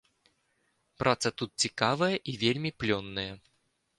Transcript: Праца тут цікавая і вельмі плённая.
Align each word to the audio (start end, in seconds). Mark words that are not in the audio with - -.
Праца 1.01 1.31
тут 1.41 1.51
цікавая 1.67 2.11
і 2.33 2.37
вельмі 2.47 2.71
плённая. 2.85 3.29